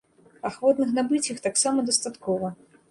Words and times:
Ахвотных 0.49 0.89
набыць 0.99 1.23
іх 1.35 1.45
таксама 1.47 1.87
дастаткова. 1.91 2.55